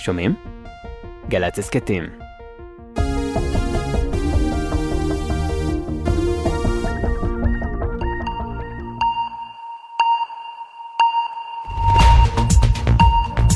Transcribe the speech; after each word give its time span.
שומעים? 0.00 0.34
גל"צ 1.28 1.58
הסכתים. 1.58 2.04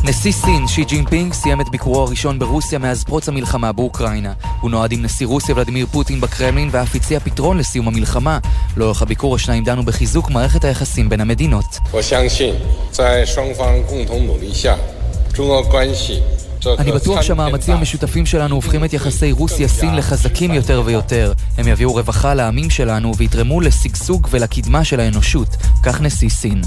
נשיא 0.05 0.33
סין, 0.33 0.69
שי 0.69 0.85
ג'ינפינג, 0.85 1.33
סיים 1.33 1.61
את 1.61 1.69
ביקורו 1.69 2.03
הראשון 2.03 2.39
ברוסיה 2.39 2.79
מאז 2.79 3.05
פרוץ 3.05 3.29
המלחמה 3.29 3.73
באוקראינה. 3.73 4.33
הוא 4.61 4.71
נועד 4.71 4.93
עם 4.93 5.03
נשיא 5.03 5.27
רוסיה 5.27 5.55
ולדימיר 5.55 5.87
פוטין 5.87 6.21
בקרמלין 6.21 6.69
ואף 6.73 6.95
הציע 6.95 7.21
פתרון 7.21 7.59
לסיום 7.59 7.89
המלחמה. 7.89 8.39
לאורך 8.77 9.03
הביקור 9.03 9.35
השניים 9.35 9.65
דנו 9.65 9.83
בחיזוק 9.83 10.31
מערכת 10.31 10.65
היחסים 10.65 11.09
בין 11.09 11.21
המדינות. 11.21 11.65
אני 16.79 16.93
בטוח 16.93 17.23
שהמאמצים 17.23 17.75
המשותפים 17.75 18.27
שלנו 18.27 18.55
הופכים 18.55 18.85
את 18.85 18.93
יחסי 18.93 19.33
רוסיה-סין 19.33 19.95
לחזקים 19.97 20.53
יותר 20.53 20.83
ויותר. 20.85 21.33
הם 21.59 21.69
יביאו 21.69 21.93
רווחה 21.93 22.35
לעמים 22.35 22.71
שלנו 22.71 23.17
ויתרמו 23.17 23.61
לשגשוג 23.61 24.29
ולקדמה 24.31 24.85
של 24.85 25.01
האנושות. 25.01 25.49
כך 25.83 26.01
נשיא 26.01 26.29
סין. 26.29 26.63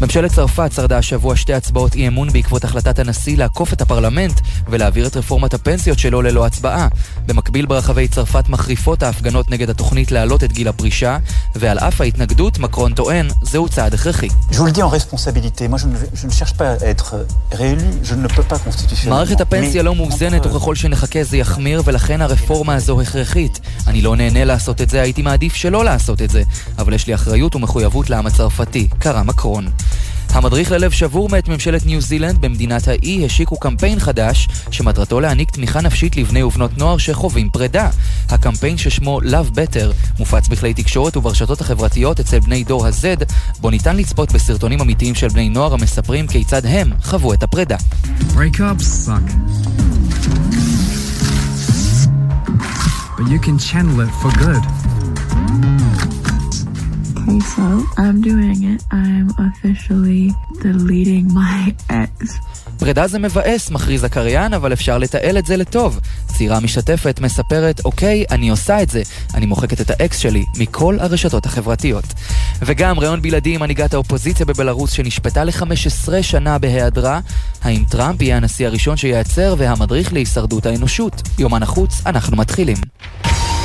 ממשלת 0.00 0.32
צרפת 0.32 0.72
שרדה 0.74 0.98
השבוע 0.98 1.36
שתי 1.36 1.54
הצבעות 1.54 1.94
אי 1.94 2.08
אמון 2.08 2.32
בעקבות 2.32 2.64
החלטת 2.64 2.98
הנשיא 2.98 3.36
לעקוף 3.36 3.72
את 3.72 3.80
הפרלמנט 3.80 4.40
ולהעביר 4.68 5.06
את 5.06 5.16
רפורמת 5.16 5.54
הפנסיות 5.54 5.98
שלו 5.98 6.22
ללא 6.22 6.46
הצבעה. 6.46 6.88
במקביל 7.26 7.66
ברחבי 7.66 8.08
צרפת 8.08 8.48
מחריפות 8.48 9.02
ההפגנות 9.02 9.50
נגד 9.50 9.70
התוכנית 9.70 10.12
להעלות 10.12 10.44
את 10.44 10.52
גיל 10.52 10.68
הפרישה, 10.68 11.18
ועל 11.56 11.78
אף 11.78 12.00
ההתנגדות, 12.00 12.58
מקרון 12.58 12.94
טוען, 12.94 13.28
זהו 13.42 13.68
צעד 13.68 13.94
הכרחי. 13.94 14.28
מערכת 19.10 19.40
הפנסיה 19.40 19.82
לא 19.82 19.94
מאוזנת, 19.94 20.46
וככל 20.46 20.74
שנחכה 20.74 21.24
זה 21.24 21.36
יחמיר, 21.36 21.82
ולכן 21.84 22.22
הרפורמה 22.22 22.74
הזו 22.74 23.00
הכרחית. 23.00 23.60
אני 23.86 24.02
לא 24.02 24.16
נהנה 24.16 24.44
לעשות 24.44 24.80
את 24.80 24.90
זה, 24.90 25.02
הייתי 25.02 25.22
מעדיף 25.22 25.54
שלא 25.54 25.84
לעשות 25.84 26.22
את 26.22 26.30
זה, 26.30 26.42
אבל 26.78 26.92
יש 26.92 27.06
לי 27.06 27.14
אחריות 27.14 27.56
ומחויבות 27.56 28.10
לעם 28.10 28.26
הצרפתי, 28.26 28.88
קרא 28.98 29.22
מקרון. 29.22 29.68
המדריך 30.32 30.72
ללב 30.72 30.90
שבור 30.90 31.28
מאת 31.28 31.48
ממשלת 31.48 31.86
ניו 31.86 32.00
זילנד 32.00 32.40
במדינת 32.40 32.88
האי 32.88 33.26
השיקו 33.26 33.56
קמפיין 33.56 33.98
חדש 33.98 34.48
שמטרתו 34.70 35.20
להעניק 35.20 35.50
תמיכה 35.50 35.80
נפשית 35.80 36.16
לבני 36.16 36.42
ובנות 36.42 36.78
נוער 36.78 36.98
שחווים 36.98 37.50
פרידה. 37.50 37.90
הקמפיין 38.28 38.76
ששמו 38.76 39.20
Love 39.20 39.54
Better 39.54 40.18
מופץ 40.18 40.48
בכלי 40.48 40.74
תקשורת 40.74 41.16
וברשתות 41.16 41.60
החברתיות 41.60 42.20
אצל 42.20 42.38
בני 42.38 42.64
דור 42.64 42.86
ה-Z, 42.86 43.24
בו 43.60 43.70
ניתן 43.70 43.96
לצפות 43.96 44.32
בסרטונים 44.32 44.80
אמיתיים 44.80 45.14
של 45.14 45.28
בני 45.28 45.48
נוער 45.48 45.74
המספרים 45.74 46.26
כיצד 46.26 46.66
הם 46.66 46.92
חוו 47.02 47.32
את 47.32 47.42
הפרידה. 47.42 47.76
But 53.16 53.28
you 53.28 53.38
can 53.38 53.58
channel 53.58 54.00
it 54.00 54.12
for 54.22 54.30
good. 54.44 56.19
Okay, 57.30 57.38
so 57.56 57.66
I'm 57.96 58.20
doing 58.20 58.58
it. 58.72 58.80
I'm 58.90 59.28
officially 59.48 60.24
deleting 60.62 61.26
my 61.32 61.74
ex. 61.88 62.40
פרידה 62.78 63.06
זה 63.06 63.18
מבאס, 63.18 63.70
מכריז 63.70 64.04
הקריין, 64.04 64.54
אבל 64.54 64.72
אפשר 64.72 64.98
לתעל 64.98 65.38
את 65.38 65.46
זה 65.46 65.56
לטוב. 65.56 66.00
צעירה 66.26 66.60
משתפת 66.60 67.20
מספרת, 67.20 67.80
אוקיי, 67.84 68.24
אני 68.30 68.48
עושה 68.48 68.82
את 68.82 68.90
זה. 68.90 69.02
אני 69.34 69.46
מוחקת 69.46 69.80
את 69.80 69.90
האקס 69.90 70.18
שלי 70.18 70.44
מכל 70.56 70.96
הרשתות 71.00 71.46
החברתיות. 71.46 72.04
וגם 72.62 72.98
ראיון 72.98 73.22
בלעדי 73.22 73.54
עם 73.54 73.60
מנהיגת 73.60 73.94
האופוזיציה 73.94 74.46
בבלארוס 74.46 74.92
שנשפטה 74.92 75.44
ל-15 75.44 76.22
שנה 76.22 76.58
בהיעדרה. 76.58 77.20
האם 77.62 77.84
טראמפ 77.88 78.22
יהיה 78.22 78.36
הנשיא 78.36 78.66
הראשון 78.66 78.96
שייעצר 78.96 79.54
והמדריך 79.58 80.12
להישרדות 80.12 80.66
האנושות? 80.66 81.22
יומן 81.38 81.62
החוץ, 81.62 82.02
אנחנו 82.06 82.36
מתחילים. 82.36 82.76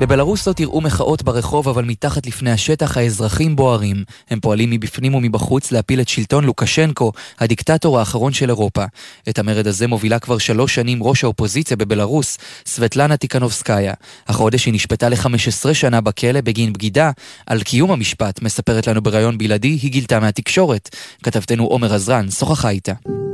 בבלארוס 0.00 0.48
לא 0.48 0.52
תראו 0.52 0.80
מחאות 0.80 1.22
ברחוב, 1.22 1.68
אבל 1.68 1.84
מתחת 1.84 2.26
לפני 2.26 2.50
השטח 2.50 2.96
האזרחים 2.96 3.56
בוערים. 3.56 4.04
הם 4.30 4.40
פועלים 4.40 4.70
מבפנים 4.70 5.14
ומבחוץ 5.14 5.72
להפיל 5.72 6.00
את 6.00 6.08
שלטון 6.08 6.44
לוקשנקו, 6.44 7.12
הדיקטטור 7.38 7.98
האחרון 7.98 8.32
של 8.32 8.48
אירופה. 8.48 8.84
את 9.28 9.38
המרד 9.38 9.66
הזה 9.66 9.86
מובילה 9.86 10.18
כבר 10.18 10.38
שלוש 10.38 10.74
שנים 10.74 11.02
ראש 11.02 11.24
האופוזיציה 11.24 11.76
בבלארוס, 11.76 12.38
סבטלנה 12.66 13.16
טיקנובסקיה. 13.16 13.94
החודש 14.28 14.66
היא 14.66 14.74
נשפטה 14.74 15.08
ל-15 15.08 15.74
שנה 15.74 16.00
בכלא 16.00 16.40
בגין 16.40 16.72
בגידה. 16.72 17.10
על 17.46 17.62
קיום 17.62 17.90
המשפט, 17.90 18.42
מספרת 18.42 18.86
לנו 18.86 19.02
בריאיון 19.02 19.38
בלעדי, 19.38 19.78
היא 19.82 19.90
גילתה 19.90 20.20
מהתקשורת. 20.20 20.96
כתבתנו 21.22 21.64
עומר 21.64 21.94
עזרן 21.94 22.30
שוחחה 22.30 22.68
איתה. 22.68 23.25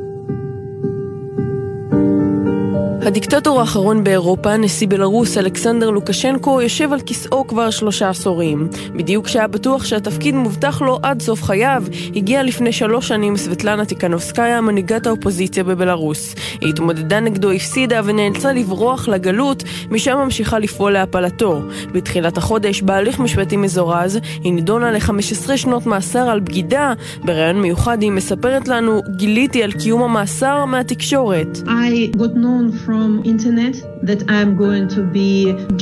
הדיקטטור 3.06 3.60
האחרון 3.60 4.04
באירופה, 4.04 4.56
נשיא 4.56 4.88
בלרוס 4.88 5.38
אלכסנדר 5.38 5.90
לוקשנקו, 5.90 6.60
יושב 6.60 6.92
על 6.92 7.00
כיסאו 7.00 7.46
כבר 7.46 7.70
שלושה 7.70 8.08
עשורים. 8.08 8.68
בדיוק 8.96 9.26
כשהיה 9.26 9.46
בטוח 9.46 9.84
שהתפקיד 9.84 10.34
מובטח 10.34 10.82
לו 10.82 10.98
עד 11.02 11.22
סוף 11.22 11.42
חייו, 11.42 11.82
הגיעה 12.16 12.42
לפני 12.42 12.72
שלוש 12.72 13.08
שנים 13.08 13.36
סבטלנה 13.36 13.84
טיקנובסקיה, 13.84 14.60
מנהיגת 14.60 15.06
האופוזיציה 15.06 15.64
בבלרוס. 15.64 16.34
היא 16.60 16.68
התמודדה 16.68 17.20
נגדו, 17.20 17.50
הפסידה 17.50 18.00
ונאלצה 18.04 18.52
לברוח 18.52 19.08
לגלות, 19.08 19.62
משם 19.90 20.18
ממשיכה 20.18 20.58
לפעול 20.58 20.92
להפלתו. 20.92 21.62
בתחילת 21.92 22.38
החודש, 22.38 22.82
בהליך 22.82 23.20
משפטי 23.20 23.56
מזורז, 23.56 24.18
היא 24.44 24.52
נידונה 24.52 24.92
ל-15 24.92 25.56
שנות 25.56 25.86
מאסר 25.86 26.30
על 26.30 26.40
בגידה. 26.40 26.92
בריאיון 27.24 27.60
מיוחד 27.60 28.02
היא 28.02 28.10
מספרת 28.10 28.68
לנו, 28.68 29.00
גיליתי 29.16 29.62
על 29.62 29.72
קיום 29.72 30.02
המאסר 30.02 30.64
מהתקשורת. 30.64 31.58
I 31.66 32.16
got 32.16 32.34
known 32.34 32.72
from 32.84 32.91
from 32.92 33.12
internet 33.34 33.74
that 34.08 34.20
I'm 34.36 34.52
going 34.64 34.86
to 34.96 35.02
be 35.18 35.30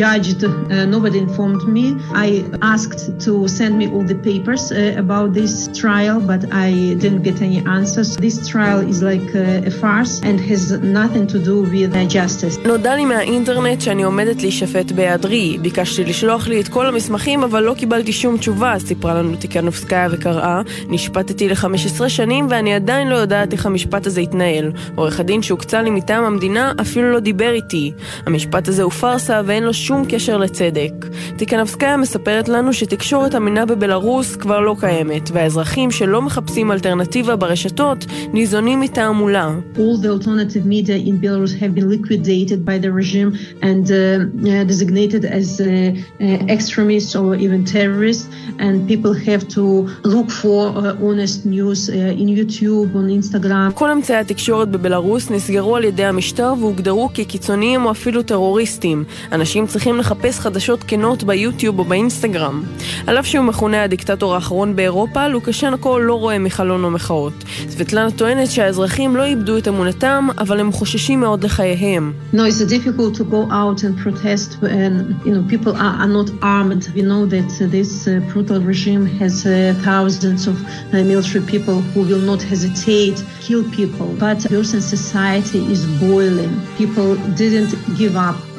judged. 0.03 0.41
Uh, 0.44 0.50
nobody 0.97 1.19
informed 1.26 1.62
me. 1.76 1.87
I 2.26 2.28
asked 2.75 3.03
to 3.26 3.32
send 3.59 3.72
me 3.81 3.87
all 3.94 4.04
the 4.12 4.21
papers 4.31 4.65
uh, 4.71 5.04
about 5.04 5.28
this 5.38 5.53
trial, 5.82 6.19
but 6.31 6.43
I 6.69 6.71
didn't 7.03 7.22
get 7.28 7.38
any 7.48 7.60
answers. 7.78 8.09
This 8.26 8.37
trial 8.53 8.81
is 8.93 8.98
like 9.10 9.28
uh, 9.34 9.71
a 9.71 9.72
farce 9.82 10.15
and 10.28 10.37
has 10.50 10.62
nothing 11.00 11.26
to 11.32 11.38
do 11.50 11.56
with 11.72 11.93
justice. 12.19 12.54
נודע 12.65 12.97
לי 12.97 13.04
מהאינטרנט 13.04 13.81
שאני 13.81 14.03
עומדת 14.03 14.42
להישפט 14.42 14.92
בהיעדרי. 14.92 15.59
ביקשתי 15.62 16.04
לשלוח 16.04 16.48
לי 16.48 16.60
את 16.60 16.69
כל 16.69 16.87
המסמכים, 16.87 17.42
אבל 17.42 17.62
לא 17.62 17.75
קיבלתי 17.75 18.12
שום 18.12 18.37
תשובה, 18.37 18.75
סיפרה 18.78 19.15
לנו 19.15 19.37
טיקנובסקיה 19.37 20.09
וקראה. 20.10 20.62
נשפטתי 20.88 21.48
ל-15 21.48 22.09
שנים 22.09 22.47
ואני 22.50 22.75
עדיין 22.75 23.09
לא 23.09 23.15
יודעת 23.15 23.53
איך 23.53 23.66
המשפט 23.66 24.06
הזה 24.06 24.21
יתנהל. 24.21 24.72
עורך 24.94 25.21
הדין 25.21 25.42
שהוקצה 25.42 25.82
לי 25.82 25.91
מטעם 25.91 26.25
המדינה 26.25 26.72
אפילו 26.81 26.99
לא 27.04 27.20
דיבר 27.20 27.50
איתי. 27.50 27.92
המשפט 28.26 28.68
הזה 28.68 28.82
הוא 28.82 28.92
פארסה 28.92 29.40
ואין 29.44 29.64
לו 29.64 29.74
שום 29.74 30.04
קשר 30.08 30.36
לצדק. 30.36 30.92
טיקנבסקיה 31.36 31.96
מספרת 31.96 32.48
לנו 32.48 32.72
שתקשורת 32.72 33.34
אמינה 33.34 33.66
בבלארוס 33.66 34.36
כבר 34.36 34.60
לא 34.60 34.76
קיימת, 34.80 35.30
והאזרחים 35.32 35.90
שלא 35.90 36.22
מחפשים 36.22 36.72
אלטרנטיבה 36.72 37.36
ברשתות 37.36 38.06
ניזונים 38.32 38.80
מתעמולה. 38.80 39.54
All 39.76 40.02
the 40.02 40.08
alternative 40.08 40.66
media 40.66 40.96
in 41.08 41.18
Belarus 41.24 41.52
have 41.62 41.74
been 41.74 41.88
liquidated 41.96 42.64
by 42.64 42.76
the 42.84 42.90
regime 43.00 43.30
and 43.62 43.84
uh, 43.90 44.64
designated 44.72 45.24
as 45.24 45.60
uh, 45.60 45.64
uh, 45.66 46.54
extremists 46.56 47.12
or 47.20 47.34
even 47.44 47.60
terrorists 47.76 48.26
and 48.64 48.74
people 48.92 49.12
have 49.28 49.42
to 49.56 49.64
look 50.14 50.28
for 50.42 50.60
uh, 50.68 51.06
honest 51.08 51.38
news 51.56 51.80
uh, 51.88 52.20
in 52.22 52.26
YouTube, 52.38 52.88
on 52.94 53.06
Instagram. 53.20 53.72
כל 53.74 53.90
אמצעי 53.90 54.16
התקשורת 54.16 54.68
בבלארוס 54.68 55.30
נסגרו 55.30 55.76
על 55.76 55.84
ידי 55.84 56.04
המשטר 56.04 56.54
והוגדרו 56.60 56.89
כקיצוניים 57.14 57.84
או 57.84 57.90
אפילו 57.90 58.22
טרוריסטים. 58.22 59.04
אנשים 59.32 59.66
צריכים 59.66 59.98
לחפש 59.98 60.41
חדשות 60.41 60.84
כנות 60.86 61.24
ביוטיוב 61.24 61.78
או 61.78 61.84
באינסטגרם. 61.84 62.62
על 63.06 63.18
אף 63.18 63.26
שהוא 63.26 63.44
מכונה 63.44 63.82
הדיקטטור 63.82 64.34
האחרון 64.34 64.76
באירופה, 64.76 65.28
לוקשנקו 65.28 65.98
לא 65.98 66.15
רואה 66.15 66.38
מחלון 66.38 66.84
או 66.84 66.91
מחאות. 66.91 67.32
סבטלנה 67.68 68.10
טוענת 68.10 68.50
שהאזרחים 68.50 69.16
לא 69.16 69.24
איבדו 69.24 69.59
את 69.59 69.68
אמונתם, 69.68 70.28
אבל 70.38 70.60
הם 70.60 70.72
חוששים 70.72 71.20
מאוד 71.20 71.44
לחייהם. 71.44 72.12
No, 72.34 72.36
people 75.48 75.74
uh, 75.74 75.80
uh, 75.80 76.06
uh, 82.92 83.41
kill 83.47 83.62
people. 83.78 84.10
But 84.24 84.38
Belarusian 84.38 84.82
society 84.82 85.62
is 85.74 85.82
boiling. 86.03 86.54
People 86.80 87.15
didn't 87.36 87.77
give 87.98 88.16
up. 88.16 88.49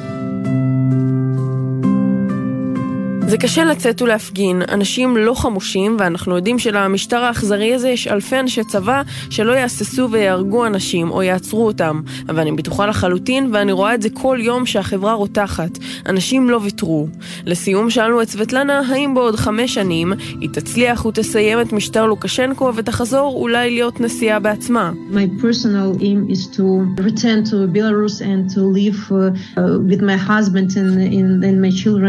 זה 3.32 3.38
קשה 3.38 3.64
לצאת 3.64 4.02
ולהפגין, 4.02 4.62
אנשים 4.72 5.16
לא 5.16 5.34
חמושים, 5.34 5.96
ואנחנו 5.98 6.36
יודעים 6.36 6.58
שלמשטר 6.58 7.16
האכזרי 7.16 7.74
הזה 7.74 7.88
יש 7.88 8.08
אלפי 8.08 8.40
אנשי 8.40 8.64
צבא 8.64 9.02
שלא 9.30 9.52
יהססו 9.52 10.10
ויהרגו 10.10 10.66
אנשים 10.66 11.10
או 11.10 11.22
יעצרו 11.22 11.66
אותם. 11.66 12.00
אבל 12.28 12.40
אני 12.40 12.52
בטוחה 12.52 12.86
לחלוטין, 12.86 13.50
ואני 13.52 13.72
רואה 13.72 13.94
את 13.94 14.02
זה 14.02 14.08
כל 14.10 14.38
יום 14.40 14.66
שהחברה 14.66 15.12
רותחת. 15.12 15.78
אנשים 16.08 16.50
לא 16.50 16.60
ויתרו. 16.62 17.08
לסיום 17.46 17.90
שאלנו 17.90 18.22
את 18.22 18.28
סבטלנה 18.28 18.80
האם 18.88 19.14
בעוד 19.14 19.36
חמש 19.36 19.74
שנים 19.74 20.12
היא 20.40 20.48
תצליח 20.52 21.06
ותסיים 21.06 21.60
את 21.60 21.72
משטר 21.72 22.06
לוקשנקו 22.06 22.72
ותחזור 22.76 23.34
אולי 23.36 23.70
להיות 23.70 24.00
נשיאה 24.00 24.38
בעצמה. 24.38 24.92
My 25.12 25.42
personal 25.42 26.02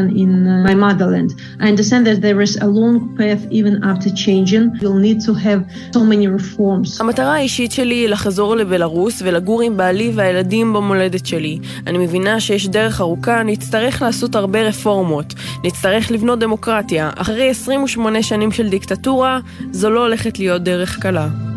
uh, 0.04 0.20
in 0.22 0.48
uh, 0.48 1.13
motherland. 1.14 1.32
I 1.60 1.68
understand 1.68 2.06
that 2.08 2.22
there 2.22 2.42
is 2.42 2.58
a 2.62 2.68
long 2.68 3.16
path 3.18 3.42
even 3.52 3.84
after 3.84 4.10
changing. 4.26 4.64
We'll 4.82 5.04
need 5.08 5.20
to 5.28 5.34
have 5.34 5.60
so 5.94 6.00
many 6.04 6.28
reforms. 6.28 7.00
המטרה 7.00 7.36
האישית 7.36 7.72
שלי 7.72 7.96
היא 7.96 8.10
לחזור 8.10 8.56
לבלארוס 8.56 9.22
ולגור 9.26 9.62
עם 9.62 9.78
בעלי 9.78 10.12
והילדים 10.16 10.74
במולדת 10.74 11.26
שלי. 11.26 11.60
אני 11.88 11.98
מבינה 11.98 12.40
שיש 12.40 12.68
דרך 12.68 13.02
ארוכה, 13.02 13.44
נצטרך 13.44 14.02
לעשות 14.02 14.36
הרבה 14.36 14.62
רפורמות. 14.62 15.34
נצטרך 15.64 16.12
לבנות 16.12 16.40
דמוקרטיה. 16.40 17.10
אחרי 17.16 17.50
28 17.50 18.24
שנים 18.24 18.52
של 18.52 18.70
דיקטטורה, 18.70 19.40
זו 19.72 19.90
לא 19.90 20.00
הולכת 20.00 20.40
להיות 20.40 20.64
דרך 20.64 21.00
קלה. 21.00 21.53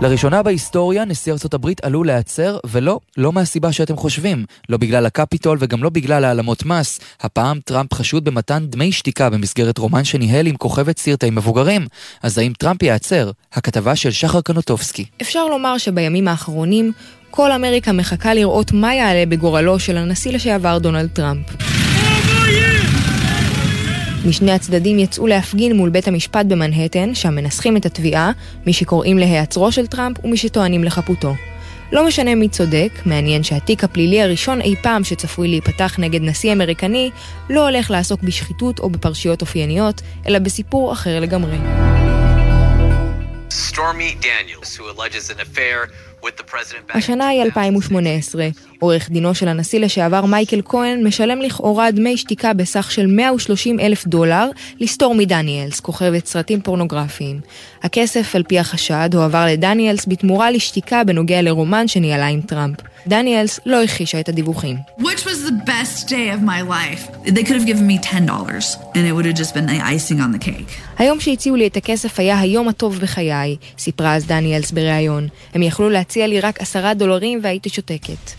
לראשונה 0.00 0.42
בהיסטוריה 0.42 1.04
נשיא 1.04 1.32
ארצות 1.32 1.54
הברית 1.54 1.84
עלול 1.84 2.06
להיעצר, 2.06 2.58
ולא, 2.66 3.00
לא 3.16 3.32
מהסיבה 3.32 3.72
שאתם 3.72 3.96
חושבים. 3.96 4.44
לא 4.68 4.76
בגלל 4.76 5.06
הקפיטול 5.06 5.58
וגם 5.60 5.82
לא 5.82 5.90
בגלל 5.90 6.24
העלמות 6.24 6.64
מס. 6.64 7.00
הפעם 7.20 7.60
טראמפ 7.64 7.94
חשוד 7.94 8.24
במתן 8.24 8.66
דמי 8.66 8.92
שתיקה 8.92 9.30
במסגרת 9.30 9.78
רומן 9.78 10.04
שניהל 10.04 10.46
עם 10.46 10.56
כוכבת 10.56 10.98
סרטי 10.98 11.30
מבוגרים. 11.30 11.86
אז 12.22 12.38
האם 12.38 12.52
טראמפ 12.58 12.82
ייעצר? 12.82 13.30
הכתבה 13.52 13.96
של 13.96 14.10
שחר 14.10 14.40
קנוטובסקי. 14.40 15.04
אפשר 15.22 15.46
לומר 15.46 15.78
שבימים 15.78 16.28
האחרונים, 16.28 16.92
כל 17.30 17.52
אמריקה 17.52 17.92
מחכה 17.92 18.34
לראות 18.34 18.72
מה 18.72 18.94
יעלה 18.94 19.26
בגורלו 19.26 19.78
של 19.78 19.96
הנשיא 19.96 20.32
לשעבר 20.32 20.78
דונלד 20.78 21.08
טראמפ. 21.08 21.46
משני 24.26 24.52
הצדדים 24.52 24.98
יצאו 24.98 25.26
להפגין 25.26 25.76
מול 25.76 25.90
בית 25.90 26.08
המשפט 26.08 26.46
במנהטן, 26.46 27.14
שם 27.14 27.34
מנסחים 27.34 27.76
את 27.76 27.86
התביעה, 27.86 28.32
מי 28.66 28.72
שקוראים 28.72 29.18
להיעצרו 29.18 29.72
של 29.72 29.86
טראמפ 29.86 30.24
ומי 30.24 30.36
שטוענים 30.36 30.84
לחפותו. 30.84 31.34
לא 31.92 32.06
משנה 32.06 32.34
מי 32.34 32.48
צודק, 32.48 32.92
מעניין 33.06 33.42
שהתיק 33.42 33.84
הפלילי 33.84 34.22
הראשון 34.22 34.60
אי 34.60 34.74
פעם 34.82 35.04
שצפוי 35.04 35.48
להיפתח 35.48 35.94
נגד 35.98 36.22
נשיא 36.22 36.52
אמריקני, 36.52 37.10
לא 37.50 37.68
הולך 37.68 37.90
לעסוק 37.90 38.22
בשחיתות 38.22 38.78
או 38.78 38.90
בפרשיות 38.90 39.40
אופייניות, 39.40 40.02
אלא 40.26 40.38
בסיפור 40.38 40.92
אחר 40.92 41.20
לגמרי. 41.20 41.56
Stormy 43.50 44.12
Daniels, 44.22 44.76
who 44.76 44.84
alleges 44.92 45.30
an 45.30 45.40
affair 45.40 45.78
השנה 46.94 47.28
היא 47.28 47.42
2018. 47.42 48.48
עורך 48.80 49.10
דינו 49.10 49.34
של 49.34 49.48
הנשיא 49.48 49.80
לשעבר 49.80 50.24
מייקל 50.24 50.60
כהן 50.64 51.06
משלם 51.06 51.40
לכאורה 51.40 51.90
דמי 51.90 52.16
שתיקה 52.16 52.52
בסך 52.52 52.90
של 52.90 53.06
130 53.06 53.80
אלף 53.80 54.06
דולר 54.06 54.48
לסטורמי 54.80 55.26
דניאלס, 55.26 55.80
כוכבת 55.80 56.26
סרטים 56.26 56.60
פורנוגרפיים. 56.60 57.40
הכסף, 57.82 58.34
על 58.34 58.42
פי 58.42 58.58
החשד, 58.58 59.10
הועבר 59.14 59.46
לדניאלס 59.46 60.06
בתמורה 60.08 60.50
לשתיקה 60.50 61.04
בנוגע 61.04 61.42
לרומן 61.42 61.88
שניהלה 61.88 62.26
עם 62.26 62.40
טראמפ. 62.40 62.76
דניאלס 63.06 63.60
לא 63.66 63.82
הכחישה 63.82 64.20
את 64.20 64.28
הדיווחים. 64.28 64.76
Which 64.98 65.24
the 65.50 65.64
best 65.72 66.08
day 66.08 66.26
of 66.36 66.40
my 66.52 66.60
life? 66.76 67.02
They 67.36 67.44
could 67.46 67.56
have 67.60 67.66
given 67.72 67.86
me 67.92 67.98
$10 67.98 68.76
and 68.94 69.02
it 69.08 69.12
would 69.14 69.26
have 69.30 69.38
just 69.42 69.52
been 69.54 69.66
the 69.66 69.80
icing 69.94 70.20
on 70.20 70.30
the 70.32 70.38
cake. 70.38 70.70
היום 70.98 71.20
שהציעו 71.20 71.56
לי 71.56 71.66
את 71.66 71.76
הכסף 71.76 72.20
היה 72.20 72.40
היום 72.40 72.68
הטוב 72.68 72.98
בחיי, 72.98 73.56
סיפרה 73.78 74.16
אז 74.16 74.26
דניאלס 74.26 74.70
בריאיון. 74.70 75.28
הם 75.54 75.62
יכלו 75.62 75.90
להציע 75.90 76.26
לי 76.26 76.40
רק 76.40 76.60
עשרה 76.60 76.94
דולרים 76.94 77.40
והייתי 77.42 77.68
שותקת. 77.68 78.32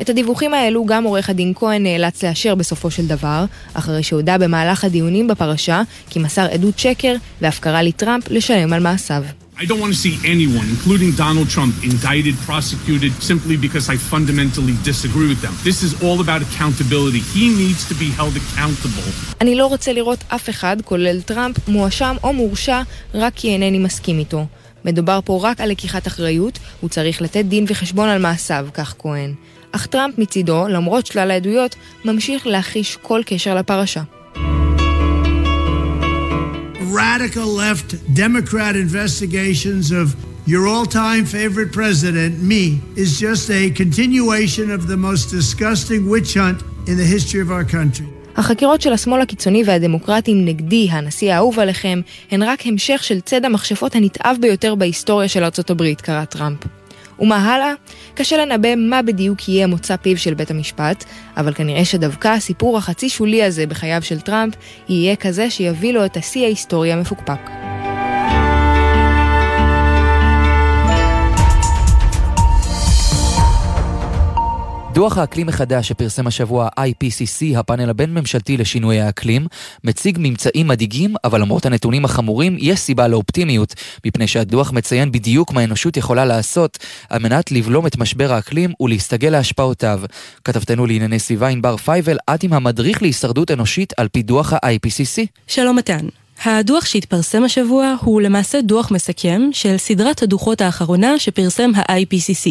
את 0.00 0.10
הדיווחים 0.10 0.54
האלו 0.54 0.84
גם 0.86 1.04
עורך 1.04 1.30
הדין 1.30 1.52
כהן 1.56 1.82
נאלץ 1.82 2.24
לאשר 2.24 2.54
בסופו 2.54 2.90
של 2.90 3.06
דבר, 3.06 3.44
אחרי 3.74 4.02
שהודה 4.02 4.38
במהלך 4.38 4.84
הדיונים 4.84 5.26
בפרשה 5.26 5.82
כי 6.10 6.18
מסר 6.18 6.46
עדות 6.52 6.78
שקר 6.78 7.14
ואף 7.40 7.60
קרא 7.60 7.82
לטראמפ 7.82 8.30
לשלם 8.30 8.72
על 8.72 8.80
מעשיו. 8.80 9.24
I 9.56 9.64
don't 9.66 9.78
want 9.78 9.92
to 9.96 10.00
see 10.06 10.16
anyone, 10.34 10.66
including 10.76 11.10
Donald 11.24 11.48
Trump, 11.48 11.74
indicted, 11.90 12.34
prosecuted 12.50 13.12
simply 13.30 13.56
because 13.56 13.88
I 13.88 13.96
fundamentally 13.96 14.74
disagree 14.90 15.28
with 15.32 15.40
them. 15.44 15.54
This 15.62 15.78
is 15.86 15.92
all 16.02 16.18
about 16.26 16.40
accountability. 16.42 17.20
He 17.20 17.44
needs 17.62 17.82
to 17.90 17.94
be 17.94 18.08
held 18.18 18.34
accountable. 18.36 19.08
אני 19.40 19.54
לא 19.54 19.66
רוצה 19.66 19.92
לראות 19.92 20.24
אף 20.28 20.50
אחד, 20.50 20.76
כולל 20.84 21.20
טראמפ, 21.20 21.68
מואשם 21.68 22.16
או 22.22 22.32
מורשע, 22.32 22.82
רק 23.14 23.32
כי 23.36 23.48
אינני 23.48 23.78
מסכים 23.78 24.18
איתו. 24.18 24.46
מדובר 24.84 25.20
פה 25.24 25.40
רק 25.42 25.60
על 25.60 25.70
לקיחת 25.70 26.06
אחריות, 26.06 26.58
הוא 26.80 26.90
צריך 26.90 27.22
לתת 27.22 27.44
דין 27.44 27.64
וחשבון 27.68 28.08
על 28.08 28.22
מעשיו, 28.22 28.66
כך 28.74 28.94
כהן. 28.98 29.34
אך 29.72 29.86
טראמפ 29.86 30.18
מצידו, 30.18 30.68
למרות 30.68 31.06
שלל 31.06 31.30
העדויות, 31.30 31.76
ממשיך 32.04 32.46
להחיש 32.46 32.98
כל 33.02 33.22
קשר 33.26 33.54
לפרשה. 33.54 34.02
Radical 36.94 37.48
left 37.64 37.88
Democrat 38.14 38.76
investigations 38.76 39.90
of 39.90 40.14
your 40.46 40.68
all-time 40.68 41.24
favorite 41.24 41.72
president, 41.72 42.32
me, 42.40 42.80
is 42.94 43.18
just 43.18 43.50
a 43.50 43.70
continuation 43.82 44.70
of 44.70 44.86
the 44.86 44.96
most 44.96 45.24
disgusting 45.38 46.08
witch 46.08 46.34
hunt 46.34 46.62
in 46.86 46.96
the 46.96 47.08
history 47.14 47.40
of 47.40 47.50
our 47.50 47.64
country. 47.64 48.06
החקירות 48.36 48.82
של 48.82 48.92
השמאל 48.92 49.20
הקיצוני 49.20 49.62
והדמוקרטים 49.66 50.44
נגדי, 50.44 50.88
הנשיא 50.90 51.34
האהוב 51.34 51.60
עליכם, 51.60 52.00
הן 52.30 52.42
רק 52.42 52.66
המשך 52.66 53.04
של 53.04 53.20
ציד 53.20 53.44
המכשפות 53.44 53.94
הנתעב 53.94 54.36
ביותר 54.40 54.74
בהיסטוריה 54.74 55.28
של 55.28 55.44
ארצות 55.44 55.70
הברית, 55.70 56.00
קרא 56.00 56.24
טראמפ. 56.24 56.58
ומה 57.18 57.36
הלאה? 57.36 57.72
קשה 58.14 58.36
לנבא 58.36 58.74
מה 58.76 59.02
בדיוק 59.02 59.48
יהיה 59.48 59.66
מוצא 59.66 59.96
פיו 59.96 60.18
של 60.18 60.34
בית 60.34 60.50
המשפט, 60.50 61.04
אבל 61.36 61.54
כנראה 61.54 61.84
שדווקא 61.84 62.28
הסיפור 62.28 62.78
החצי 62.78 63.08
שולי 63.08 63.42
הזה 63.42 63.66
בחייו 63.66 64.02
של 64.02 64.20
טראמפ 64.20 64.54
יהיה 64.88 65.16
כזה 65.16 65.50
שיביא 65.50 65.92
לו 65.92 66.04
את 66.04 66.16
השיא 66.16 66.44
ההיסטורי 66.44 66.92
המפוקפק. 66.92 67.63
דוח 74.94 75.18
האקלים 75.18 75.46
מחדש 75.46 75.88
שפרסם 75.88 76.26
השבוע 76.26 76.68
IPCC, 76.68 77.58
הפאנל 77.58 77.90
הבין-ממשלתי 77.90 78.56
לשינוי 78.56 79.00
האקלים, 79.00 79.46
מציג 79.84 80.18
ממצאים 80.20 80.68
מדאיגים, 80.68 81.14
אבל 81.24 81.40
למרות 81.40 81.66
הנתונים 81.66 82.04
החמורים, 82.04 82.56
יש 82.58 82.80
סיבה 82.80 83.08
לאופטימיות, 83.08 83.74
מפני 84.06 84.26
שהדוח 84.26 84.72
מציין 84.72 85.12
בדיוק 85.12 85.52
מה 85.52 85.60
האנושות 85.60 85.96
יכולה 85.96 86.24
לעשות 86.24 86.78
על 87.10 87.22
מנת 87.22 87.52
לבלום 87.52 87.86
את 87.86 87.96
משבר 87.96 88.32
האקלים 88.32 88.72
ולהסתגל 88.80 89.30
להשפעותיו. 89.30 90.00
כתבתנו 90.44 90.86
לענייני 90.86 91.18
סביבה 91.18 91.48
ענבר 91.48 91.76
פייבל, 91.76 92.16
את 92.34 92.42
עם 92.42 92.52
המדריך 92.52 93.02
להישרדות 93.02 93.50
אנושית 93.50 93.92
על 93.96 94.08
פי 94.08 94.22
דוח 94.22 94.52
ה-IPCC. 94.52 95.26
שלום 95.46 95.76
מתן. 95.76 96.23
הדוח 96.42 96.84
שהתפרסם 96.84 97.44
השבוע 97.44 97.94
הוא 98.00 98.20
למעשה 98.20 98.60
דוח 98.60 98.90
מסכם 98.90 99.42
של 99.52 99.78
סדרת 99.78 100.22
הדוחות 100.22 100.60
האחרונה 100.60 101.18
שפרסם 101.18 101.70
ה-IPCC, 101.74 102.50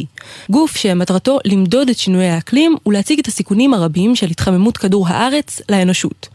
גוף 0.50 0.78
שמטרתו 0.78 1.40
למדוד 1.46 1.90
את 1.90 1.98
שינויי 1.98 2.30
האקלים 2.30 2.76
ולהציג 2.86 3.20
את 3.20 3.28
הסיכונים 3.28 3.74
הרבים 3.74 4.16
של 4.16 4.28
התחממות 4.28 4.78
כדור 4.78 5.08
הארץ 5.08 5.62
לאנושות. 5.70 6.28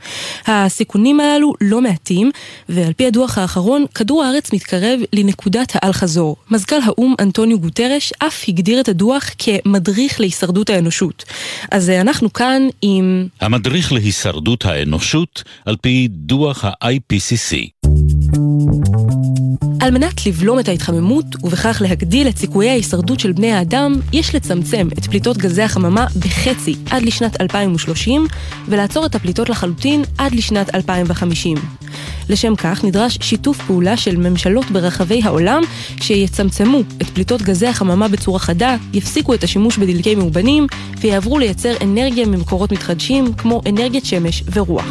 הסיכונים 0.47 1.21
הללו 1.21 1.53
לא 1.61 1.81
מעטים, 1.81 2.31
ועל 2.69 2.93
פי 2.93 3.07
הדוח 3.07 3.39
האחרון, 3.39 3.85
כדור 3.95 4.25
הארץ 4.25 4.53
מתקרב 4.53 5.01
לנקודת 5.13 5.73
האל-חזור. 5.75 6.37
מזכ"ל 6.51 6.81
האו"ם 6.87 7.15
אנטוניו 7.21 7.61
גוטרש 7.61 8.13
אף 8.19 8.45
הגדיר 8.49 8.81
את 8.81 8.89
הדוח 8.89 9.31
כמדריך 9.39 10.21
להישרדות 10.21 10.71
האנושות. 10.71 11.25
אז 11.71 11.91
אנחנו 11.91 12.33
כאן 12.33 12.63
עם... 12.83 13.27
המדריך 13.41 13.93
להישרדות 13.93 14.65
האנושות 14.65 15.43
על 15.67 15.77
פי 15.77 16.09
דוח 16.11 16.65
ה-IPCC. 16.65 17.38
על 19.81 19.91
מנת 19.91 20.27
לבלום 20.27 20.59
את 20.59 20.69
ההתחממות 20.69 21.25
ובכך 21.43 21.83
להגדיל 21.85 22.29
את 22.29 22.39
סיכויי 22.39 22.71
ההישרדות 22.71 23.21
של 23.21 23.33
בני 23.33 23.53
האדם, 23.53 23.95
יש 24.13 24.35
לצמצם 24.35 24.89
את 24.99 25.07
פליטות 25.07 25.37
גזי 25.37 25.63
החממה 25.63 26.07
בחצי 26.19 26.75
עד 26.91 27.03
לשנת 27.03 27.41
2030 27.41 28.27
ולעצור 28.69 29.07
את 29.07 29.15
הפליטות 29.15 29.49
לחלוטין 29.49 30.03
עד 30.19 30.35
לשנת 30.35 30.75
2050. 30.75 31.59
לשם 32.29 32.57
כך 32.57 32.85
נדרש 32.85 33.19
שיתוף 33.23 33.61
פעולה 33.67 33.97
של 33.97 34.17
ממשלות 34.17 34.71
ברחבי 34.71 35.21
העולם 35.25 35.63
שיצמצמו 36.01 36.81
את 37.03 37.07
פליטות 37.07 37.43
גזי 37.43 37.67
החממה 37.67 38.09
בצורה 38.09 38.39
חדה, 38.39 38.77
יפסיקו 38.93 39.35
את 39.35 39.45
השימוש 39.45 39.79
בדלקי 39.79 40.15
מאובנים 40.15 40.67
ויעברו 41.01 41.39
לייצר 41.39 41.75
אנרגיה 41.83 42.27
ממקורות 42.27 42.73
מתחדשים 42.73 43.33
כמו 43.33 43.61
אנרגיית 43.67 44.07
שמש 44.07 44.43
ורוח. 44.53 44.87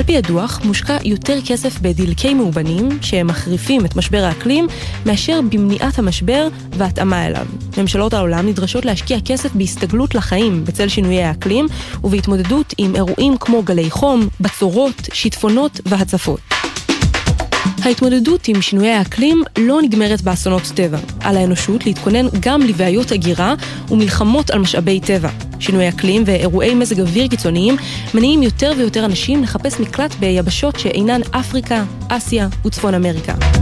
על 0.00 0.06
פי 0.06 0.16
הדוח, 0.16 0.60
מושקע 0.64 0.96
יותר 1.04 1.38
כסף 1.46 1.78
בדלקי 1.80 2.34
מאובנים, 2.34 2.88
שהם 3.02 3.26
מחריפים 3.26 3.84
את 3.84 3.96
משבר 3.96 4.24
האקלים, 4.24 4.66
מאשר 5.06 5.40
במניעת 5.50 5.98
המשבר 5.98 6.48
והתאמה 6.70 7.26
אליו. 7.26 7.46
ממשלות 7.78 8.14
העולם 8.14 8.48
נדרשות 8.48 8.84
להשקיע 8.84 9.18
כסף 9.24 9.54
בהסתגלות 9.54 10.14
לחיים 10.14 10.64
בצל 10.64 10.88
שינויי 10.88 11.22
האקלים, 11.22 11.66
ובהתמודדות 12.04 12.74
עם 12.78 12.96
אירועים 12.96 13.36
כמו 13.36 13.62
גלי 13.62 13.90
חום, 13.90 14.28
בצורות, 14.40 15.08
שיטפונות 15.12 15.80
והצפות. 15.86 16.40
ההתמודדות 17.82 18.48
עם 18.48 18.62
שינויי 18.62 18.92
האקלים 18.92 19.42
לא 19.58 19.82
נגמרת 19.82 20.22
באסונות 20.22 20.62
טבע. 20.74 20.98
על 21.20 21.36
האנושות 21.36 21.86
להתכונן 21.86 22.26
גם 22.40 22.60
לבעיות 22.60 23.12
הגירה 23.12 23.54
ומלחמות 23.90 24.50
על 24.50 24.58
משאבי 24.58 25.00
טבע. 25.00 25.49
שינוי 25.60 25.88
אקלים 25.88 26.22
ואירועי 26.26 26.74
מזג 26.74 27.00
אוויר 27.00 27.28
קיצוניים 27.28 27.76
מניעים 28.14 28.42
יותר 28.42 28.72
ויותר 28.78 29.04
אנשים 29.04 29.42
לחפש 29.42 29.80
מקלט 29.80 30.14
ביבשות 30.14 30.78
שאינן 30.78 31.20
אפריקה, 31.30 31.84
אסיה 32.08 32.48
וצפון 32.64 32.94
אמריקה. 32.94 33.59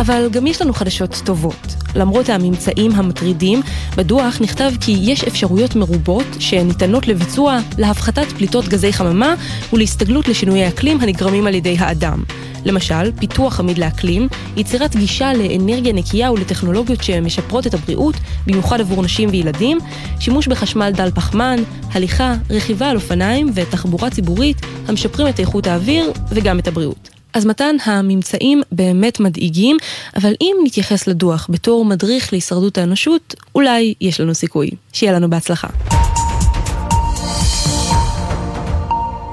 אבל 0.00 0.28
גם 0.32 0.46
יש 0.46 0.62
לנו 0.62 0.72
חדשות 0.72 1.22
טובות. 1.24 1.74
למרות 1.94 2.28
הממצאים 2.28 2.92
המטרידים, 2.92 3.60
בדוח 3.96 4.40
נכתב 4.40 4.70
כי 4.80 4.98
יש 5.00 5.24
אפשרויות 5.24 5.76
מרובות 5.76 6.26
שניתנות 6.38 7.08
לביצוע 7.08 7.58
להפחתת 7.78 8.26
פליטות 8.36 8.68
גזי 8.68 8.92
חממה 8.92 9.34
ולהסתגלות 9.72 10.28
לשינויי 10.28 10.68
אקלים 10.68 11.00
הנגרמים 11.00 11.46
על 11.46 11.54
ידי 11.54 11.76
האדם. 11.78 12.22
למשל, 12.64 13.12
פיתוח 13.18 13.60
עמיד 13.60 13.78
לאקלים, 13.78 14.28
יצירת 14.56 14.96
גישה 14.96 15.32
לאנרגיה 15.32 15.92
נקייה 15.92 16.32
ולטכנולוגיות 16.32 17.02
שמשפרות 17.02 17.66
את 17.66 17.74
הבריאות, 17.74 18.14
במיוחד 18.46 18.80
עבור 18.80 19.02
נשים 19.02 19.28
וילדים, 19.28 19.78
שימוש 20.20 20.48
בחשמל 20.48 20.90
דל 20.94 21.10
פחמן, 21.10 21.56
הליכה, 21.92 22.34
רכיבה 22.50 22.90
על 22.90 22.96
אופניים 22.96 23.50
ותחבורה 23.54 24.10
ציבורית 24.10 24.56
המשפרים 24.88 25.28
את 25.28 25.40
איכות 25.40 25.66
האוויר 25.66 26.12
וגם 26.30 26.58
את 26.58 26.68
הבריאות. 26.68 27.19
אז 27.34 27.46
מתן, 27.46 27.76
הממצאים 27.84 28.62
באמת 28.72 29.20
מדאיגים, 29.20 29.76
אבל 30.16 30.32
אם 30.40 30.56
נתייחס 30.64 31.06
לדוח 31.06 31.46
בתור 31.50 31.84
מדריך 31.84 32.32
להישרדות 32.32 32.78
האנושות, 32.78 33.34
אולי 33.54 33.94
יש 34.00 34.20
לנו 34.20 34.34
סיכוי. 34.34 34.70
שיהיה 34.92 35.12
לנו 35.12 35.30
בהצלחה. 35.30 35.68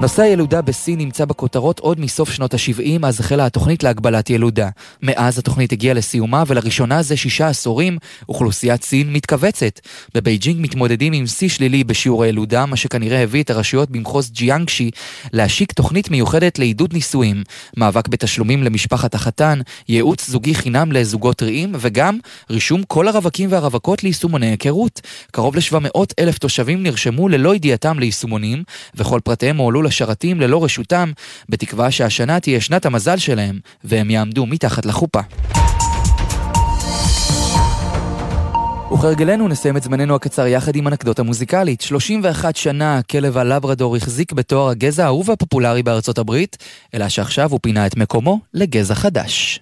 נושא 0.00 0.22
הילודה 0.22 0.62
בסין 0.62 0.98
נמצא 0.98 1.24
בכותרות 1.24 1.78
עוד 1.78 2.00
מסוף 2.00 2.30
שנות 2.30 2.54
ה-70, 2.54 3.06
אז 3.06 3.20
החלה 3.20 3.46
התוכנית 3.46 3.82
להגבלת 3.82 4.30
ילודה. 4.30 4.68
מאז 5.02 5.38
התוכנית 5.38 5.72
הגיעה 5.72 5.94
לסיומה, 5.94 6.44
ולראשונה 6.46 7.02
זה 7.02 7.16
שישה 7.16 7.48
עשורים, 7.48 7.98
אוכלוסיית 8.28 8.84
סין 8.84 9.12
מתכווצת. 9.12 9.80
בבייג'ינג 10.14 10.60
מתמודדים 10.60 11.12
עם 11.12 11.26
שיא 11.26 11.48
שלילי 11.48 11.84
בשיעור 11.84 12.24
הילודה, 12.24 12.66
מה 12.66 12.76
שכנראה 12.76 13.22
הביא 13.22 13.42
את 13.42 13.50
הרשויות 13.50 13.90
במחוז 13.90 14.30
ג'יאנגשי 14.30 14.90
להשיק 15.32 15.72
תוכנית 15.72 16.10
מיוחדת 16.10 16.58
לעידוד 16.58 16.92
נישואים, 16.92 17.42
מאבק 17.76 18.08
בתשלומים 18.08 18.62
למשפחת 18.62 19.14
החתן, 19.14 19.60
ייעוץ 19.88 20.28
זוגי 20.28 20.54
חינם 20.54 20.92
לזוגות 20.92 21.36
טריים, 21.36 21.72
וגם 21.80 22.18
רישום 22.50 22.82
כל 22.82 23.08
הרווקים 23.08 23.52
והרווקות 23.52 24.04
ליישומוני 24.04 24.46
היכרות. 24.46 25.00
קרוב 25.32 25.56
ל-700 25.56 26.00
אלף 26.18 26.38
תושבים 26.38 26.82
נרשמו 26.82 27.28
ללא 27.28 27.54
ידיעתם 27.54 27.98
ליישומונים, 27.98 28.62
וכל 28.94 29.20
פרטיהם 29.24 29.56
הועלו 29.56 29.87
לשרתים 29.88 30.40
ללא 30.40 30.64
רשותם, 30.64 31.12
בתקווה 31.48 31.90
שהשנה 31.90 32.40
תהיה 32.40 32.60
שנת 32.60 32.86
המזל 32.86 33.16
שלהם, 33.16 33.58
והם 33.84 34.10
יעמדו 34.10 34.46
מתחת 34.46 34.86
לחופה. 34.86 35.20
וכהרגלנו 38.92 39.48
נסיים 39.48 39.76
את 39.76 39.82
זמננו 39.82 40.14
הקצר 40.14 40.46
יחד 40.46 40.76
עם 40.76 40.88
אנקדוטה 40.88 41.22
מוזיקלית. 41.22 41.80
31 41.80 42.56
שנה 42.56 42.98
הכלב 42.98 43.38
הלברדור 43.38 43.96
החזיק 43.96 44.32
בתואר 44.32 44.68
הגזע 44.68 45.04
האהוב 45.04 45.28
והפופולרי 45.28 45.82
בארצות 45.82 46.18
הברית, 46.18 46.56
אלא 46.94 47.08
שעכשיו 47.08 47.50
הוא 47.50 47.60
פינה 47.62 47.86
את 47.86 47.96
מקומו 47.96 48.40
לגזע 48.54 48.94
חדש. 48.94 49.60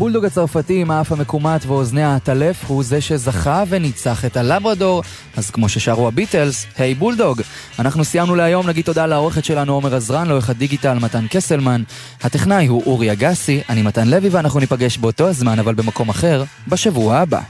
הבולדוג 0.00 0.24
הצרפתי 0.24 0.80
עם 0.80 0.90
האף 0.90 1.12
המקומט 1.12 1.66
ואוזני 1.66 2.02
העטלף 2.02 2.64
הוא 2.66 2.84
זה 2.84 3.00
שזכה 3.00 3.64
וניצח 3.68 4.24
את 4.24 4.36
הלברדור, 4.36 5.02
אז 5.36 5.50
כמו 5.50 5.68
ששרו 5.68 6.08
הביטלס, 6.08 6.66
היי 6.78 6.92
hey, 6.92 6.98
בולדוג. 6.98 7.40
אנחנו 7.78 8.04
סיימנו 8.04 8.34
להיום, 8.34 8.66
נגיד 8.68 8.84
תודה 8.84 9.06
לעורכת 9.06 9.44
שלנו 9.44 9.72
עומר 9.72 9.94
עזרן, 9.94 10.26
לעורך 10.26 10.50
הדיגיטל 10.50 10.98
מתן 10.98 11.26
קסלמן. 11.30 11.82
הטכנאי 12.22 12.66
הוא 12.66 12.82
אורי 12.86 13.12
אגסי, 13.12 13.60
אני 13.68 13.82
מתן 13.82 14.08
לוי 14.08 14.28
ואנחנו 14.28 14.60
ניפגש 14.60 14.98
באותו 14.98 15.28
הזמן 15.28 15.58
אבל 15.58 15.74
במקום 15.74 16.08
אחר, 16.08 16.44
בשבוע 16.68 17.16
הבא. 17.16 17.40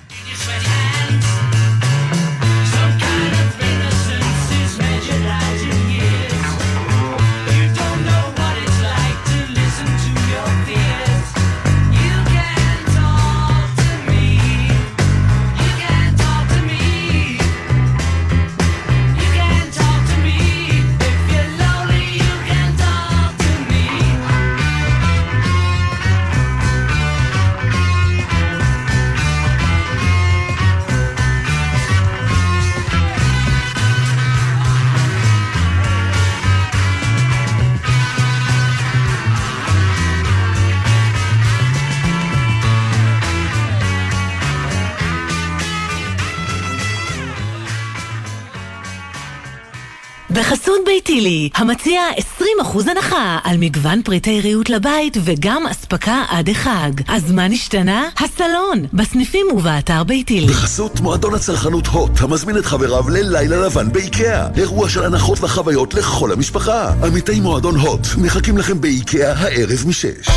ביתילי, 50.86 51.48
המציע 51.54 52.00
20% 52.38 52.90
הנחה 52.90 53.38
על 53.44 53.56
מגוון 53.58 54.02
פריטי 54.02 54.40
ריהוט 54.40 54.68
לבית 54.68 55.16
וגם 55.24 55.66
אספקה 55.66 56.24
עד 56.28 56.48
החג. 56.48 56.90
אז 57.08 57.32
מה 57.32 57.48
נשתנה? 57.48 58.08
הסלון, 58.16 58.86
בסניפים 58.92 59.46
ובאתר 59.52 60.04
ביתילי. 60.04 60.46
בחסות 60.46 61.00
מועדון 61.00 61.34
הצרכנות 61.34 61.86
הוט, 61.86 62.10
המזמין 62.20 62.58
את 62.58 62.66
חבריו 62.66 63.08
ללילה 63.08 63.66
לבן 63.66 63.92
באיקאה. 63.92 64.48
אירוע 64.56 64.88
של 64.88 65.04
הנחות 65.04 65.38
וחוויות 65.40 65.94
לכל 65.94 66.32
המשפחה. 66.32 66.92
עמיתי 67.06 67.40
מועדון 67.40 67.76
הוט 67.76 68.06
מחכים 68.18 68.58
לכם 68.58 68.80
באיקאה 68.80 69.32
הערב 69.32 69.84
משש. 69.86 70.28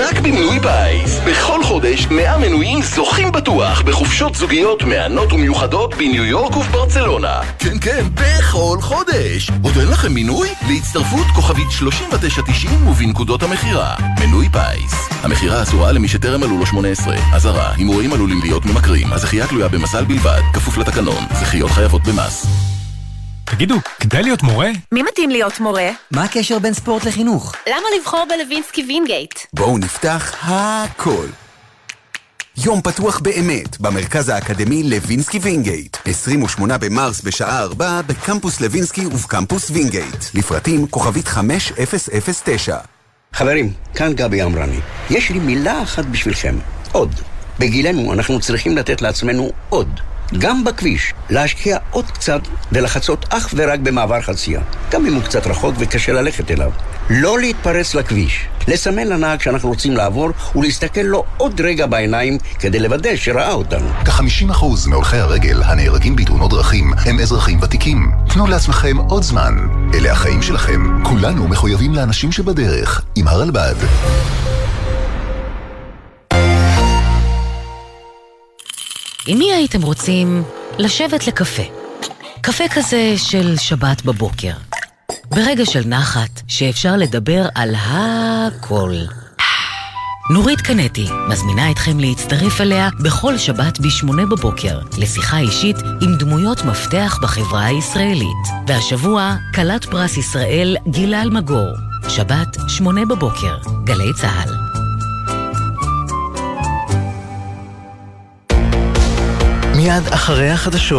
רק 0.00 0.18
במנוי 0.18 0.58
פיס, 0.60 1.18
בכל 1.26 1.64
חודש 1.64 2.06
100 2.06 2.38
מנויים 2.38 2.82
זוכים 2.82 3.32
בטוח 3.32 3.82
בחופשות 3.82 4.34
זוגיות 4.34 4.82
מהנות 4.82 5.32
ומיוחדות 5.32 5.94
בניו 5.94 6.24
יורק 6.24 6.56
ובברצלונה. 6.56 7.40
כן, 7.58 7.78
כן, 7.80 8.04
בכל 8.14 8.78
חודש. 8.80 9.50
עוד 9.62 9.78
אין 9.78 9.88
לכם 9.88 10.12
מינוי? 10.12 10.48
להצטרפות 10.68 11.26
כוכבית 11.34 11.70
3990 11.70 12.86
ובנקודות 12.86 13.42
המכירה. 13.42 13.94
מנוי 14.20 14.48
פיס. 14.48 15.08
המכירה 15.22 15.62
אסורה 15.62 15.92
למי 15.92 16.08
שטרם 16.08 16.40
מלאו 16.40 16.58
לו 16.58 16.66
18. 16.66 17.16
אזהרה, 17.34 17.72
הימורים 17.76 18.12
עלולים 18.12 18.40
להיות 18.42 18.66
ממכרים. 18.66 19.12
הזכייה 19.12 19.46
תלויה 19.46 19.68
במזל 19.68 20.04
בלבד, 20.04 20.40
כפוף 20.52 20.78
לתקנון. 20.78 21.24
זכיות 21.32 21.70
חייבות 21.70 22.02
במס. 22.02 22.46
תגידו, 23.50 23.74
כדאי 24.00 24.22
להיות 24.22 24.42
מורה? 24.42 24.70
מי 24.92 25.02
מתאים 25.02 25.30
להיות 25.30 25.60
מורה? 25.60 25.90
מה 26.10 26.24
הקשר 26.24 26.58
בין 26.58 26.74
ספורט 26.74 27.04
לחינוך? 27.04 27.54
למה 27.68 27.86
לבחור 28.00 28.24
בלווינסקי 28.28 28.84
וינגייט? 28.88 29.34
בואו 29.52 29.78
נפתח 29.78 30.34
הכל. 30.42 31.26
יום 32.64 32.80
פתוח 32.80 33.18
באמת, 33.18 33.80
במרכז 33.80 34.28
האקדמי 34.28 34.82
לוינסקי 34.82 35.38
וינגייט. 35.38 35.96
28 36.04 36.78
במרס 36.78 37.20
בשעה 37.20 37.62
4 37.62 38.02
בקמפוס 38.06 38.60
לוינסקי 38.60 39.06
ובקמפוס 39.06 39.70
וינגייט. 39.70 40.24
לפרטים 40.34 40.86
כוכבית 40.86 41.28
5009. 41.28 42.78
חברים, 43.32 43.72
כאן 43.94 44.12
גבי 44.12 44.42
אמרני. 44.42 44.80
יש 45.10 45.30
לי 45.30 45.38
מילה 45.38 45.82
אחת 45.82 46.04
בשבילכם. 46.04 46.58
עוד. 46.92 47.14
בגילנו 47.58 48.12
אנחנו 48.12 48.40
צריכים 48.40 48.76
לתת 48.76 49.02
לעצמנו 49.02 49.50
עוד. 49.68 50.00
גם 50.38 50.64
בכביש, 50.64 51.14
להשקיע 51.30 51.78
עוד 51.90 52.10
קצת 52.10 52.40
ולחצות 52.72 53.26
אך 53.30 53.54
ורק 53.56 53.80
במעבר 53.80 54.20
חצייה, 54.20 54.60
גם 54.90 55.06
אם 55.06 55.14
הוא 55.14 55.22
קצת 55.22 55.46
רחוק 55.46 55.74
וקשה 55.78 56.12
ללכת 56.12 56.50
אליו. 56.50 56.70
לא 57.10 57.38
להתפרץ 57.38 57.94
לכביש. 57.94 58.48
לסמן 58.68 59.06
לנהג 59.06 59.40
שאנחנו 59.40 59.68
רוצים 59.68 59.92
לעבור 59.92 60.30
ולהסתכל 60.56 61.00
לו 61.00 61.24
עוד 61.36 61.60
רגע 61.60 61.86
בעיניים 61.86 62.38
כדי 62.58 62.78
לוודא 62.78 63.16
שראה 63.16 63.52
אותנו. 63.52 63.88
כ-50% 64.04 64.64
מהולכי 64.88 65.16
הרגל 65.16 65.62
הנהרגים 65.62 66.16
בתאונות 66.16 66.50
דרכים 66.50 66.92
הם 67.04 67.20
אזרחים 67.20 67.58
ותיקים. 67.62 68.10
תנו 68.28 68.46
לעצמכם 68.46 68.96
עוד 68.96 69.22
זמן. 69.22 69.54
אלה 69.94 70.12
החיים 70.12 70.42
שלכם. 70.42 71.04
כולנו 71.04 71.48
מחויבים 71.48 71.94
לאנשים 71.94 72.32
שבדרך. 72.32 73.02
עם 73.16 73.28
הרלב"ד. 73.28 73.76
עם 79.26 79.38
מי 79.38 79.52
הייתם 79.52 79.82
רוצים 79.82 80.42
לשבת 80.78 81.26
לקפה? 81.26 81.62
קפה 82.40 82.64
כזה 82.74 83.14
של 83.16 83.56
שבת 83.56 84.02
בבוקר. 84.04 84.52
ברגע 85.30 85.66
של 85.66 85.82
נחת, 85.86 86.42
שאפשר 86.48 86.96
לדבר 86.96 87.46
על 87.54 87.74
הכל. 87.78 88.94
נורית 90.30 90.60
קנטי 90.60 91.06
מזמינה 91.28 91.70
אתכם 91.70 92.00
להצטרף 92.00 92.60
אליה 92.60 92.88
בכל 93.04 93.38
שבת 93.38 93.78
ב-8 93.80 94.26
בבוקר 94.30 94.80
לשיחה 94.98 95.38
אישית 95.38 95.76
עם 96.02 96.16
דמויות 96.18 96.64
מפתח 96.64 97.18
בחברה 97.22 97.64
הישראלית. 97.64 98.46
והשבוע, 98.66 99.34
כלת 99.54 99.84
פרס 99.84 100.16
ישראל 100.16 100.76
גילה 100.88 101.22
אלמגור. 101.22 101.68
שבת, 102.08 102.56
8 102.68 103.06
בבוקר, 103.06 103.56
גלי 103.84 104.12
צה"ל. 104.20 104.65
מיד 109.86 110.08
אחרי 110.10 110.50
החדשות 110.50 110.96